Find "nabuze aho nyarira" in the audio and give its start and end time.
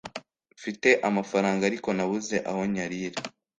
1.97-3.19